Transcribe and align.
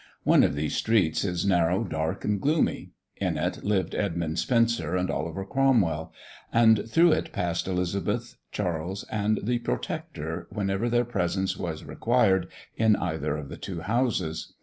One 0.23 0.41
of 0.41 0.55
these 0.55 0.73
streets 0.75 1.23
is 1.23 1.45
narrow, 1.45 1.83
dark, 1.83 2.25
and 2.25 2.41
gloomy. 2.41 2.89
In 3.17 3.37
it 3.37 3.63
lived 3.63 3.93
Edmund 3.93 4.39
Spenser 4.39 4.95
and 4.95 5.11
Oliver 5.11 5.45
Cromwell, 5.45 6.11
and 6.51 6.89
through 6.89 7.11
it 7.11 7.31
passed 7.31 7.67
Elizabeth, 7.67 8.35
Charles, 8.51 9.03
and 9.11 9.39
the 9.43 9.59
Protector, 9.59 10.47
whenever 10.49 10.89
their 10.89 11.05
presence 11.05 11.55
was 11.55 11.83
required 11.85 12.47
in 12.75 12.95
either 12.95 13.37
of 13.37 13.49
the 13.49 13.57
two 13.57 13.81
houses. 13.81 14.55